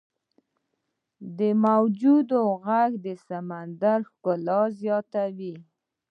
[1.37, 5.55] •د موجونو ږغ د سمندر ښکلا زیاتوي.